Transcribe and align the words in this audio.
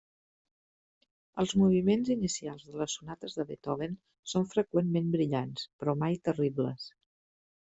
Els 1.43 1.51
moviments 1.63 2.09
inicials 2.15 2.65
de 2.69 2.79
les 2.83 2.95
sonates 3.01 3.37
de 3.41 3.45
Beethoven 3.51 3.93
són 4.33 4.49
freqüentment 4.55 5.15
brillants, 5.17 5.67
però 5.83 5.97
mai 6.07 6.19
terribles. 6.31 6.91